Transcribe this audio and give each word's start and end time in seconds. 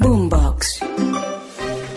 Boombox. 0.00 0.80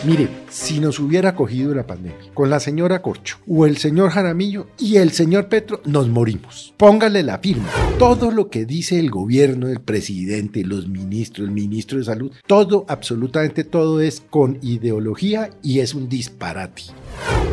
Mire, 0.05 0.27
si 0.50 0.81
nos 0.81 1.00
hubiera 1.00 1.33
cogido 1.33 1.73
la 1.73 1.88
pandemia 1.88 2.33
con 2.33 2.49
la 2.49 2.60
señora 2.60 3.02
Corcho 3.02 3.37
o 3.48 3.65
el 3.65 3.77
señor 3.77 4.10
Jaramillo 4.10 4.68
y 4.78 4.97
el 4.97 5.12
señor 5.12 5.47
Petro, 5.47 5.81
nos 5.86 6.10
morimos. 6.10 6.74
Póngale 6.76 7.24
la 7.24 7.38
firma. 7.38 7.70
Todo 7.97 8.29
lo 8.29 8.50
que 8.50 8.66
dice 8.66 9.00
el 9.00 9.10
gobierno, 9.10 9.70
el 9.70 9.79
presidente, 9.79 10.66
los 10.66 10.89
ministros, 10.89 11.47
el 11.47 11.54
ministro 11.54 12.00
de 12.00 12.04
salud, 12.04 12.31
todo, 12.46 12.86
absolutamente 12.89 13.63
todo 13.63 14.01
es 14.01 14.22
con 14.29 14.60
ideología 14.62 15.49
y 15.63 15.79
es 15.79 15.94
un 15.94 16.10
disparate. 16.10 16.84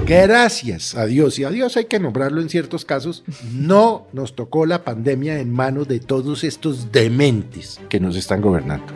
Gracias 0.04 0.96
a 0.96 1.06
Dios, 1.06 1.38
y 1.38 1.44
a 1.44 1.50
Dios 1.50 1.76
hay 1.76 1.84
que 1.84 2.00
nombrarlo 2.00 2.40
en 2.40 2.48
ciertos 2.48 2.84
casos, 2.84 3.22
no 3.54 4.08
nos 4.12 4.34
tocó 4.34 4.66
la 4.66 4.82
pandemia 4.82 5.38
en 5.38 5.52
manos 5.52 5.86
de 5.86 6.00
todos 6.00 6.42
estos 6.42 6.90
dementes 6.90 7.78
que 7.88 8.00
nos 8.00 8.16
están 8.16 8.40
gobernando. 8.40 8.92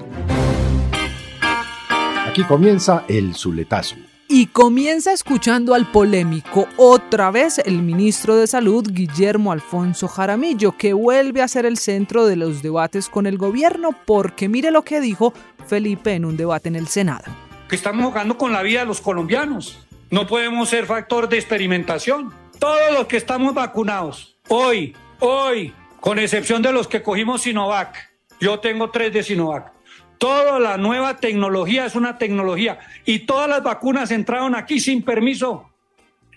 Aquí 2.35 2.43
comienza 2.43 3.05
el 3.07 3.37
Zuletazo. 3.37 3.95
Y 4.27 4.47
comienza 4.49 5.13
escuchando 5.13 5.73
al 5.73 5.89
polémico 5.93 6.67
otra 6.77 7.31
vez 7.31 7.61
el 7.61 7.81
ministro 7.81 8.35
de 8.35 8.49
Salud, 8.49 8.85
Guillermo 8.91 9.53
Alfonso 9.53 10.09
Jaramillo, 10.09 10.77
que 10.77 10.95
vuelve 10.95 11.43
a 11.43 11.47
ser 11.47 11.65
el 11.65 11.79
centro 11.79 12.27
de 12.27 12.35
los 12.35 12.61
debates 12.61 13.09
con 13.09 13.29
el 13.29 13.39
gobierno, 13.39 13.91
porque 14.05 14.49
mire 14.49 14.73
lo 14.73 14.83
que 14.83 15.01
dijo 15.01 15.33
Felipe 15.69 16.15
en 16.15 16.25
un 16.25 16.37
debate 16.37 16.69
en 16.69 16.75
el 16.75 16.89
Senado. 16.89 17.23
Que 17.69 17.77
estamos 17.77 18.05
jugando 18.07 18.37
con 18.37 18.51
la 18.51 18.65
vida 18.65 18.81
de 18.81 18.87
los 18.87 19.01
colombianos. 19.01 19.87
No 20.11 20.27
podemos 20.27 20.69
ser 20.69 20.87
factor 20.87 21.29
de 21.29 21.39
experimentación. 21.39 22.35
Todos 22.59 22.93
los 22.95 23.07
que 23.07 23.19
estamos 23.19 23.55
vacunados, 23.55 24.35
hoy, 24.49 24.97
hoy, 25.21 25.73
con 26.01 26.19
excepción 26.19 26.63
de 26.63 26.73
los 26.73 26.89
que 26.89 27.01
cogimos 27.01 27.43
Sinovac, 27.43 27.95
yo 28.41 28.59
tengo 28.59 28.91
tres 28.91 29.13
de 29.13 29.23
Sinovac 29.23 29.75
Toda 30.19 30.59
la 30.59 30.77
nueva 30.77 31.17
tecnología 31.17 31.87
es 31.87 31.95
una 31.95 32.19
tecnología 32.19 32.79
y 33.05 33.21
todas 33.21 33.49
las 33.49 33.63
vacunas 33.63 34.11
entraron 34.11 34.55
aquí 34.55 34.81
sin 34.81 35.03
permiso. 35.03 35.71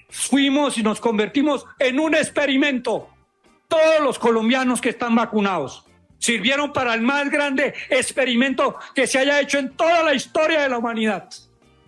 Fuimos 0.09 0.77
y 0.77 0.83
nos 0.83 0.99
convertimos 0.99 1.65
en 1.79 1.99
un 1.99 2.15
experimento. 2.15 3.09
Todos 3.67 4.01
los 4.01 4.19
colombianos 4.19 4.81
que 4.81 4.89
están 4.89 5.15
vacunados 5.15 5.85
sirvieron 6.17 6.73
para 6.73 6.93
el 6.93 7.01
más 7.01 7.29
grande 7.29 7.73
experimento 7.89 8.75
que 8.95 9.07
se 9.07 9.19
haya 9.19 9.39
hecho 9.39 9.59
en 9.59 9.71
toda 9.75 10.03
la 10.03 10.13
historia 10.13 10.61
de 10.61 10.69
la 10.69 10.77
humanidad. 10.77 11.29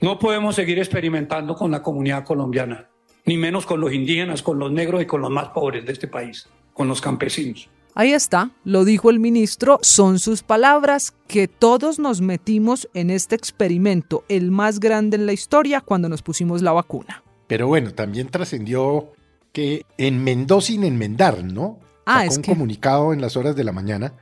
No 0.01 0.19
podemos 0.19 0.55
seguir 0.55 0.79
experimentando 0.79 1.55
con 1.55 1.71
la 1.71 1.81
comunidad 1.81 2.23
colombiana, 2.23 2.87
ni 3.25 3.37
menos 3.37 3.65
con 3.65 3.81
los 3.81 3.93
indígenas, 3.93 4.41
con 4.41 4.59
los 4.59 4.71
negros 4.71 5.01
y 5.01 5.05
con 5.05 5.21
los 5.21 5.29
más 5.29 5.49
pobres 5.49 5.85
de 5.85 5.91
este 5.91 6.07
país, 6.07 6.47
con 6.73 6.87
los 6.87 7.01
campesinos. 7.01 7.69
Ahí 7.99 8.13
está, 8.13 8.51
lo 8.63 8.85
dijo 8.85 9.09
el 9.09 9.19
ministro, 9.19 9.77
son 9.81 10.19
sus 10.19 10.41
palabras, 10.41 11.13
que 11.27 11.49
todos 11.49 11.99
nos 11.99 12.21
metimos 12.21 12.87
en 12.93 13.09
este 13.09 13.35
experimento, 13.35 14.23
el 14.29 14.51
más 14.51 14.79
grande 14.79 15.17
en 15.17 15.25
la 15.25 15.33
historia, 15.33 15.81
cuando 15.81 16.07
nos 16.07 16.21
pusimos 16.21 16.61
la 16.61 16.71
vacuna. 16.71 17.23
Pero 17.47 17.67
bueno, 17.67 17.93
también 17.93 18.29
trascendió 18.29 19.11
que 19.51 19.85
enmendó 19.97 20.61
sin 20.61 20.85
enmendar, 20.85 21.43
¿no? 21.43 21.77
Ah, 22.05 22.23
es 22.23 22.37
un 22.37 22.43
que... 22.43 22.51
comunicado 22.53 23.11
en 23.11 23.19
las 23.19 23.35
horas 23.35 23.57
de 23.57 23.65
la 23.65 23.73
mañana 23.73 24.13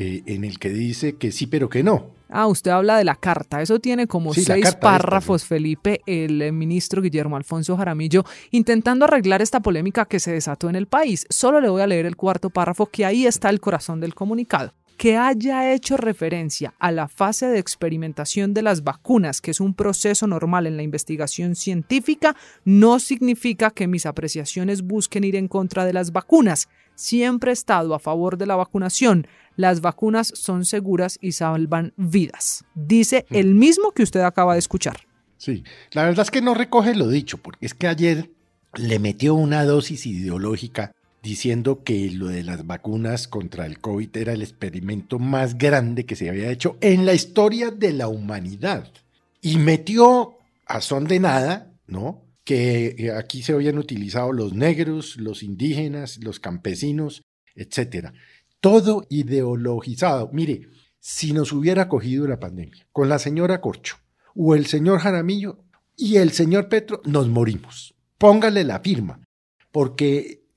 eh, 0.00 0.22
en 0.26 0.44
el 0.44 0.60
que 0.60 0.70
dice 0.70 1.16
que 1.16 1.32
sí, 1.32 1.48
pero 1.48 1.68
que 1.68 1.82
no. 1.82 2.12
Ah, 2.28 2.46
usted 2.46 2.70
habla 2.70 2.98
de 2.98 3.04
la 3.04 3.16
carta. 3.16 3.60
Eso 3.62 3.80
tiene 3.80 4.06
como 4.06 4.32
Sí, 4.32 4.44
seis 4.44 4.76
párrafos, 4.76 5.42
esta, 5.42 5.48
sí. 5.48 5.54
Felipe, 5.56 6.02
el 6.06 6.40
eh, 6.40 6.52
ministro 6.52 7.02
Guillermo 7.02 7.36
Alfonso 7.36 7.76
Jaramillo, 7.76 8.24
intentando 8.52 9.06
arreglar 9.06 9.42
esta 9.42 9.58
polémica 9.58 10.04
que 10.04 10.20
se 10.20 10.30
desató 10.30 10.68
en 10.68 10.76
el 10.76 10.86
país. 10.86 11.26
Solo 11.30 11.60
le 11.60 11.68
voy 11.68 11.82
a 11.82 11.88
leer 11.88 12.06
el 12.06 12.14
cuarto 12.14 12.48
párrafo, 12.48 12.86
que 12.86 13.04
ahí 13.04 13.26
está 13.26 13.50
el 13.50 13.58
corazón 13.58 13.98
del 13.98 14.14
comunicado. 14.14 14.72
Que 14.98 15.16
haya 15.16 15.72
hecho 15.72 15.96
referencia 15.96 16.74
a 16.80 16.90
la 16.90 17.06
fase 17.06 17.46
de 17.46 17.60
experimentación 17.60 18.52
de 18.52 18.62
las 18.62 18.82
vacunas, 18.82 19.40
que 19.40 19.52
es 19.52 19.60
un 19.60 19.72
proceso 19.72 20.26
normal 20.26 20.66
en 20.66 20.76
la 20.76 20.82
investigación 20.82 21.54
científica, 21.54 22.34
no 22.64 22.98
significa 22.98 23.70
que 23.70 23.86
mis 23.86 24.06
apreciaciones 24.06 24.82
busquen 24.82 25.22
ir 25.22 25.36
en 25.36 25.46
contra 25.46 25.84
de 25.84 25.92
las 25.92 26.10
vacunas. 26.10 26.68
Siempre 26.96 27.52
he 27.52 27.54
estado 27.54 27.94
a 27.94 28.00
favor 28.00 28.38
de 28.38 28.46
la 28.46 28.56
vacunación. 28.56 29.28
Las 29.54 29.80
vacunas 29.80 30.32
son 30.34 30.64
seguras 30.64 31.16
y 31.20 31.30
salvan 31.30 31.92
vidas. 31.96 32.64
Dice 32.74 33.24
el 33.30 33.54
mismo 33.54 33.92
que 33.92 34.02
usted 34.02 34.22
acaba 34.22 34.54
de 34.54 34.58
escuchar. 34.58 35.06
Sí, 35.36 35.62
la 35.92 36.02
verdad 36.02 36.24
es 36.24 36.32
que 36.32 36.42
no 36.42 36.54
recoge 36.54 36.96
lo 36.96 37.06
dicho, 37.06 37.38
porque 37.38 37.66
es 37.66 37.74
que 37.74 37.86
ayer 37.86 38.32
le 38.74 38.98
metió 38.98 39.34
una 39.34 39.64
dosis 39.64 40.06
ideológica 40.06 40.90
diciendo 41.22 41.82
que 41.82 42.10
lo 42.10 42.28
de 42.28 42.42
las 42.42 42.66
vacunas 42.66 43.28
contra 43.28 43.66
el 43.66 43.80
COVID 43.80 44.16
era 44.16 44.32
el 44.32 44.42
experimento 44.42 45.18
más 45.18 45.58
grande 45.58 46.06
que 46.06 46.16
se 46.16 46.28
había 46.28 46.50
hecho 46.50 46.76
en 46.80 47.06
la 47.06 47.14
historia 47.14 47.70
de 47.70 47.92
la 47.92 48.08
humanidad. 48.08 48.92
Y 49.40 49.58
metió 49.58 50.38
a 50.66 50.80
son 50.80 51.04
de 51.04 51.20
nada, 51.20 51.72
¿no? 51.86 52.24
Que 52.44 52.94
eh, 52.98 53.12
aquí 53.12 53.42
se 53.42 53.52
habían 53.52 53.78
utilizado 53.78 54.32
los 54.32 54.52
negros, 54.54 55.16
los 55.16 55.42
indígenas, 55.42 56.18
los 56.22 56.40
campesinos, 56.40 57.22
etcétera. 57.54 58.12
Todo 58.60 59.06
ideologizado. 59.10 60.30
Mire, 60.32 60.68
si 60.98 61.32
nos 61.32 61.52
hubiera 61.52 61.88
cogido 61.88 62.26
la 62.26 62.40
pandemia 62.40 62.86
con 62.92 63.08
la 63.08 63.18
señora 63.18 63.60
Corcho 63.60 63.96
o 64.34 64.54
el 64.54 64.66
señor 64.66 65.00
Jaramillo 65.00 65.64
y 65.96 66.16
el 66.16 66.32
señor 66.32 66.68
Petro, 66.68 67.00
nos 67.04 67.28
morimos. 67.28 67.94
Póngale 68.18 68.64
la 68.64 68.80
firma, 68.80 69.20
porque 69.72 70.47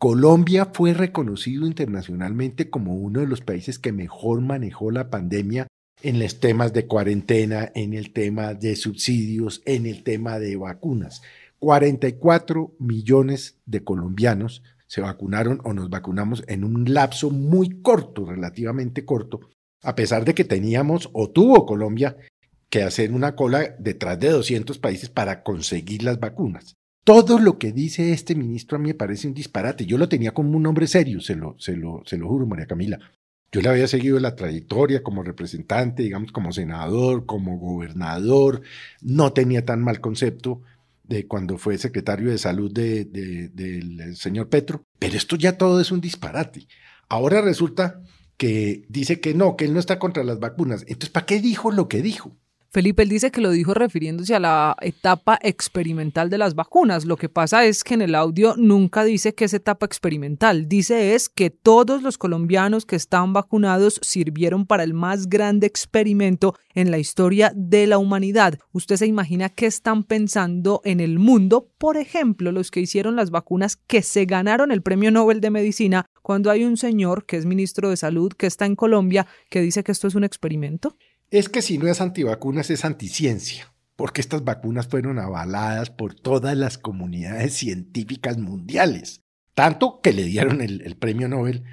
Colombia 0.00 0.70
fue 0.72 0.94
reconocido 0.94 1.66
internacionalmente 1.66 2.70
como 2.70 2.94
uno 2.94 3.20
de 3.20 3.26
los 3.26 3.42
países 3.42 3.78
que 3.78 3.92
mejor 3.92 4.40
manejó 4.40 4.90
la 4.90 5.10
pandemia 5.10 5.66
en 6.00 6.18
los 6.18 6.40
temas 6.40 6.72
de 6.72 6.86
cuarentena, 6.86 7.70
en 7.74 7.92
el 7.92 8.14
tema 8.14 8.54
de 8.54 8.76
subsidios, 8.76 9.60
en 9.66 9.84
el 9.84 10.02
tema 10.02 10.38
de 10.38 10.56
vacunas. 10.56 11.20
44 11.58 12.76
millones 12.78 13.58
de 13.66 13.84
colombianos 13.84 14.62
se 14.86 15.02
vacunaron 15.02 15.60
o 15.64 15.74
nos 15.74 15.90
vacunamos 15.90 16.44
en 16.46 16.64
un 16.64 16.94
lapso 16.94 17.28
muy 17.28 17.82
corto, 17.82 18.24
relativamente 18.24 19.04
corto, 19.04 19.50
a 19.82 19.94
pesar 19.94 20.24
de 20.24 20.34
que 20.34 20.44
teníamos 20.44 21.10
o 21.12 21.28
tuvo 21.28 21.66
Colombia 21.66 22.16
que 22.70 22.84
hacer 22.84 23.12
una 23.12 23.36
cola 23.36 23.76
detrás 23.78 24.18
de 24.18 24.30
200 24.30 24.78
países 24.78 25.10
para 25.10 25.42
conseguir 25.42 26.04
las 26.04 26.18
vacunas. 26.18 26.74
Todo 27.04 27.38
lo 27.38 27.58
que 27.58 27.72
dice 27.72 28.12
este 28.12 28.34
ministro 28.34 28.76
a 28.76 28.80
mí 28.80 28.88
me 28.88 28.94
parece 28.94 29.26
un 29.26 29.34
disparate. 29.34 29.86
Yo 29.86 29.98
lo 29.98 30.08
tenía 30.08 30.32
como 30.32 30.56
un 30.56 30.66
hombre 30.66 30.86
serio, 30.86 31.20
se 31.20 31.34
lo, 31.34 31.56
se 31.58 31.76
lo, 31.76 32.02
se 32.04 32.18
lo 32.18 32.28
juro, 32.28 32.46
María 32.46 32.66
Camila. 32.66 32.98
Yo 33.52 33.60
le 33.62 33.68
había 33.68 33.88
seguido 33.88 34.20
la 34.20 34.36
trayectoria 34.36 35.02
como 35.02 35.22
representante, 35.22 36.04
digamos, 36.04 36.30
como 36.30 36.52
senador, 36.52 37.26
como 37.26 37.58
gobernador. 37.58 38.62
No 39.00 39.32
tenía 39.32 39.64
tan 39.64 39.82
mal 39.82 40.00
concepto 40.00 40.62
de 41.02 41.26
cuando 41.26 41.58
fue 41.58 41.76
secretario 41.78 42.30
de 42.30 42.38
salud 42.38 42.72
de, 42.72 43.04
de, 43.04 43.48
del 43.48 44.14
señor 44.16 44.48
Petro. 44.48 44.84
Pero 44.98 45.16
esto 45.16 45.34
ya 45.36 45.58
todo 45.58 45.80
es 45.80 45.90
un 45.90 46.00
disparate. 46.00 46.68
Ahora 47.08 47.40
resulta 47.40 48.00
que 48.36 48.86
dice 48.88 49.20
que 49.20 49.34
no, 49.34 49.56
que 49.56 49.64
él 49.64 49.74
no 49.74 49.80
está 49.80 49.98
contra 49.98 50.22
las 50.22 50.38
vacunas. 50.38 50.82
Entonces, 50.82 51.10
¿para 51.10 51.26
qué 51.26 51.40
dijo 51.40 51.72
lo 51.72 51.88
que 51.88 52.02
dijo? 52.02 52.36
Felipe, 52.72 53.02
él 53.02 53.08
dice 53.08 53.32
que 53.32 53.40
lo 53.40 53.50
dijo 53.50 53.74
refiriéndose 53.74 54.32
a 54.36 54.38
la 54.38 54.76
etapa 54.80 55.40
experimental 55.42 56.30
de 56.30 56.38
las 56.38 56.54
vacunas. 56.54 57.04
Lo 57.04 57.16
que 57.16 57.28
pasa 57.28 57.64
es 57.64 57.82
que 57.82 57.94
en 57.94 58.02
el 58.02 58.14
audio 58.14 58.54
nunca 58.56 59.02
dice 59.02 59.34
que 59.34 59.46
es 59.46 59.54
etapa 59.54 59.86
experimental. 59.86 60.68
Dice 60.68 61.16
es 61.16 61.28
que 61.28 61.50
todos 61.50 62.00
los 62.00 62.16
colombianos 62.16 62.86
que 62.86 62.94
están 62.94 63.32
vacunados 63.32 63.98
sirvieron 64.02 64.66
para 64.66 64.84
el 64.84 64.94
más 64.94 65.28
grande 65.28 65.66
experimento 65.66 66.54
en 66.72 66.92
la 66.92 66.98
historia 66.98 67.52
de 67.56 67.88
la 67.88 67.98
humanidad. 67.98 68.56
¿Usted 68.70 68.98
se 68.98 69.06
imagina 69.06 69.48
qué 69.48 69.66
están 69.66 70.04
pensando 70.04 70.80
en 70.84 71.00
el 71.00 71.18
mundo? 71.18 71.72
Por 71.76 71.96
ejemplo, 71.96 72.52
los 72.52 72.70
que 72.70 72.78
hicieron 72.78 73.16
las 73.16 73.32
vacunas 73.32 73.74
que 73.74 74.02
se 74.02 74.26
ganaron 74.26 74.70
el 74.70 74.82
Premio 74.82 75.10
Nobel 75.10 75.40
de 75.40 75.50
Medicina 75.50 76.06
cuando 76.22 76.52
hay 76.52 76.62
un 76.62 76.76
señor 76.76 77.26
que 77.26 77.36
es 77.36 77.46
ministro 77.46 77.90
de 77.90 77.96
Salud 77.96 78.32
que 78.32 78.46
está 78.46 78.64
en 78.64 78.76
Colombia 78.76 79.26
que 79.48 79.60
dice 79.60 79.82
que 79.82 79.90
esto 79.90 80.06
es 80.06 80.14
un 80.14 80.22
experimento. 80.22 80.96
Es 81.30 81.48
que 81.48 81.62
si 81.62 81.78
no 81.78 81.86
es 81.86 82.00
antivacunas, 82.00 82.70
es 82.70 82.84
anticiencia, 82.84 83.72
porque 83.96 84.20
estas 84.20 84.44
vacunas 84.44 84.88
fueron 84.88 85.18
avaladas 85.18 85.90
por 85.90 86.14
todas 86.14 86.56
las 86.56 86.76
comunidades 86.76 87.54
científicas 87.54 88.38
mundiales, 88.38 89.22
tanto 89.54 90.00
que 90.00 90.12
le 90.12 90.24
dieron 90.24 90.60
el, 90.60 90.96
premio 90.96 91.28
Nobel 91.28 91.64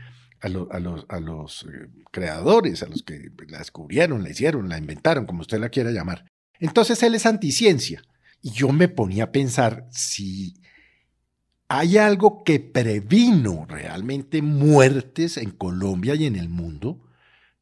a 0.42 0.50
los 0.50 1.63
eh, 1.63 1.89
creadores, 2.12 2.83
a 2.83 2.88
los 2.88 3.01
que 3.01 3.31
la 3.48 3.57
descubrieron, 3.57 4.21
la 4.21 4.30
hicieron, 4.30 4.69
la 4.69 4.77
inventaron, 4.77 5.25
como 5.25 5.42
usted 5.42 5.59
la 5.59 5.69
quiera 5.69 5.92
llamar. 5.92 6.25
Entonces 6.59 7.01
él 7.04 7.15
es 7.15 7.25
anticiencia. 7.25 8.04
Y 8.42 8.51
yo 8.51 8.69
me 8.69 8.88
ponía 8.88 9.25
a 9.25 9.31
pensar 9.31 9.88
si 9.92 10.56
hay 11.68 11.98
algo 11.98 12.44
que 12.44 12.59
previno 12.59 13.65
realmente 13.68 14.42
muertes 14.42 15.38
en 15.38 15.51
Colombia 15.51 16.15
y 16.15 16.25
en 16.25 16.36
el 16.36 16.50
mundo, 16.50 17.06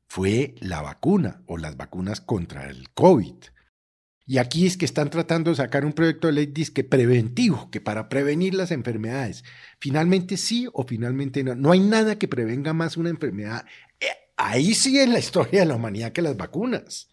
fue 0.07 0.56
la 0.60 0.81
vacuna 0.81 1.44
o 1.48 1.57
las 1.57 1.78
vacunas 1.78 2.22
contra 2.22 2.69
el 2.69 2.90
COVID. 2.92 3.36
Y 4.28 4.40
aquí 4.40 4.66
es 4.66 4.75
que 4.75 4.86
están 4.86 5.12
tratando 5.12 5.52
de 5.52 5.57
sacar 5.57 5.86
un 5.86 5.94
proyecto 5.94 6.28
de 6.28 6.34
ley 6.34 6.46
disque 6.48 6.84
preventivo, 6.84 7.69
que 7.69 7.80
para 7.80 8.10
prevenir 8.10 8.56
las 8.56 8.72
enfermedades. 8.72 9.44
Finalmente 9.80 10.38
sí 10.38 10.68
o 10.74 10.84
finalmente 10.84 11.44
no. 11.44 11.54
No 11.54 11.72
hay 11.72 11.80
nada 11.80 12.18
que 12.18 12.28
prevenga 12.28 12.74
más 12.74 12.98
una 12.98 13.12
enfermedad. 13.12 13.66
Eh, 14.00 14.07
ahí 14.36 14.74
sí 14.74 15.00
en 15.00 15.13
la 15.13 15.19
historia 15.19 15.60
de 15.60 15.68
la 15.68 15.75
humanidad 15.75 16.12
que 16.12 16.24
las 16.24 16.38
vacunas. 16.38 17.10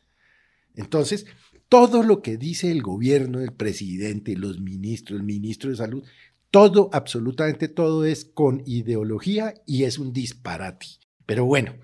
Entonces, 0.74 1.26
todo 1.68 2.02
lo 2.02 2.22
que 2.22 2.38
dice 2.38 2.70
el 2.70 2.82
gobierno, 2.82 3.40
el 3.40 3.52
presidente, 3.52 4.36
los 4.36 4.60
ministros, 4.60 5.20
el 5.20 5.26
ministro 5.26 5.70
de 5.70 5.76
salud, 5.76 6.04
todo, 6.50 6.88
absolutamente 6.92 7.68
todo 7.68 8.04
es 8.04 8.24
con 8.24 8.62
ideología 8.66 9.54
y 9.66 9.84
es 9.84 9.98
un 9.98 10.12
disparate. 10.12 10.86
Pero 11.26 11.44
bueno, 11.44 11.74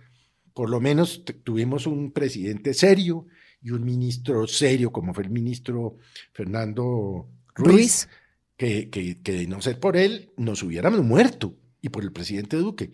por 0.59 0.71
lo 0.71 0.81
menos 0.81 1.23
tuvimos 1.45 1.87
un 1.87 2.11
presidente 2.11 2.75
serio 2.75 3.29
y 3.63 3.71
un 3.71 3.85
ministro 3.85 4.45
serio, 4.49 4.91
como 4.91 5.15
fue 5.15 5.23
el 5.23 5.31
ministro 5.31 5.99
Fernando 6.33 7.29
Ruiz, 7.55 8.09
Que, 8.57 8.91
que, 8.91 9.23
que 9.23 9.33
de 9.35 9.47
no 9.47 9.63
ser 9.63 9.79
por 9.79 9.97
él 9.97 10.33
nos 10.37 10.65
hubiéramos 10.65 11.05
muerto 11.05 11.55
y 11.81 11.91
por 11.91 12.03
el 12.03 12.11
presidente 12.11 12.57
Duque. 12.57 12.91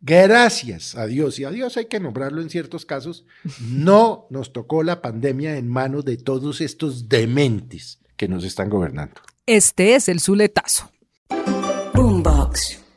Gracias 0.00 0.94
a 0.94 1.06
Dios, 1.06 1.40
y 1.40 1.42
a 1.42 1.50
Dios 1.50 1.76
hay 1.76 1.86
que 1.86 1.98
nombrarlo 1.98 2.42
en 2.42 2.48
ciertos 2.48 2.86
casos, 2.86 3.26
no 3.60 4.28
nos 4.30 4.52
tocó 4.52 4.84
la 4.84 5.02
pandemia 5.02 5.56
en 5.56 5.68
manos 5.68 6.04
de 6.04 6.16
todos 6.16 6.60
estos 6.60 7.08
dementes 7.08 7.98
que 8.16 8.28
nos 8.28 8.44
están 8.44 8.70
gobernando. 8.70 9.20
Este 9.46 9.96
es 9.96 10.08
el 10.08 10.20
Zuletazo. 10.20 10.92
Boombox. 11.92 12.89